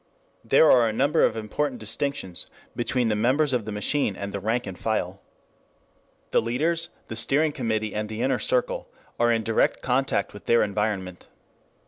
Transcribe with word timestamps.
3 0.41 0.47
There 0.49 0.71
are 0.71 0.87
a 0.89 0.93
number 0.93 1.23
of 1.23 1.37
important 1.37 1.79
distinctions 1.79 2.47
between 2.75 3.09
the 3.09 3.15
members 3.15 3.53
of 3.53 3.65
the 3.65 3.71
machine 3.71 4.15
and 4.15 4.33
the 4.33 4.39
rank 4.39 4.65
and 4.65 4.75
file. 4.75 5.21
The 6.31 6.41
leaders, 6.41 6.89
the 7.07 7.15
steering 7.15 7.51
committee 7.51 7.93
and 7.93 8.09
the 8.09 8.23
inner 8.23 8.39
circle, 8.39 8.89
are 9.19 9.31
in 9.31 9.43
direct 9.43 9.83
contact 9.83 10.33
with 10.33 10.47
their 10.47 10.63
environment. 10.63 11.27